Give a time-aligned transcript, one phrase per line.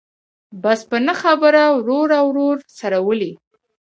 [0.63, 3.31] بس په نه خبره ورور او ورور سره ولي.